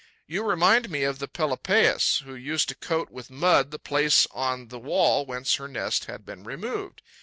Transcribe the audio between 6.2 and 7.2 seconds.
been removed.